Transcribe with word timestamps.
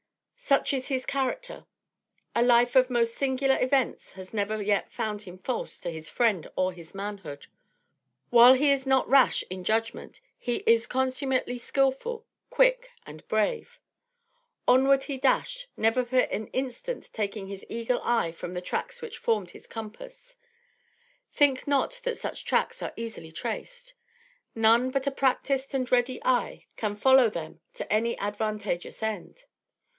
Such 0.35 0.73
is 0.73 0.87
his 0.87 1.05
character. 1.05 1.65
A 2.35 2.41
life 2.41 2.75
of 2.75 2.89
most 2.89 3.15
singular 3.15 3.57
events 3.61 4.13
has 4.13 4.33
never 4.33 4.61
yet 4.61 4.91
found 4.91 5.21
him 5.21 5.37
false 5.37 5.79
to 5.79 5.91
his 5.91 6.09
friend 6.09 6.49
or 6.57 6.73
his 6.73 6.93
manhood. 6.95 7.45
While 8.31 8.55
he 8.55 8.71
is 8.71 8.87
not 8.87 9.07
rash 9.07 9.43
in 9.51 9.63
judgment, 9.63 10.19
he 10.37 10.55
is 10.65 10.87
consummately 10.87 11.57
skillful, 11.59 12.25
quick 12.49 12.89
and 13.05 13.25
brave. 13.27 13.79
Onward 14.67 15.03
he 15.03 15.17
dashed, 15.17 15.67
never 15.77 16.03
for 16.03 16.17
an 16.19 16.47
instant 16.47 17.11
taking 17.13 17.47
his 17.47 17.63
eagle 17.69 18.01
eye 18.03 18.31
from 18.31 18.53
the 18.53 18.59
tracks 18.61 19.01
which 19.01 19.19
formed 19.19 19.51
his 19.51 19.67
compass. 19.67 20.35
Think 21.31 21.67
not 21.67 22.01
that 22.03 22.17
such 22.17 22.43
tracks 22.43 22.81
are 22.81 22.91
easily 22.97 23.31
traced. 23.31 23.93
None 24.55 24.89
but 24.89 25.07
a 25.07 25.11
practised 25.11 25.75
and 25.75 25.89
ready 25.91 26.19
eye 26.25 26.65
can 26.75 26.95
follow 26.95 27.29
them 27.29 27.61
to 27.75 27.93
any 27.93 28.17
advantageous 28.17 29.01
end. 29.03 29.45